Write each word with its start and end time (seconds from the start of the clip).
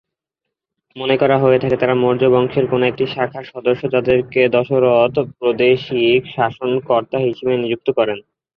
মনে 0.95 1.15
করা 1.17 1.35
হয়ে 1.43 1.61
থাকে 1.63 1.75
তারা 1.77 1.95
মৌর্য্য 1.95 2.25
রাজবংশের 2.25 2.65
কোন 2.71 2.81
একটি 2.83 3.03
শাখার 3.07 3.45
সদস্য, 3.53 3.81
যাদেরকে 3.93 4.41
দশরথ 4.55 5.15
প্রাদেশিক 5.37 6.21
শাসনকর্তা 6.35 7.17
হিসেবে 7.27 7.53
নিযুক্ত 7.57 7.87
করেন। 7.97 8.17